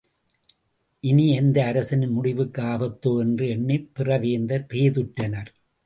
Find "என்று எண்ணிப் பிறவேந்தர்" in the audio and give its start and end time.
3.19-4.65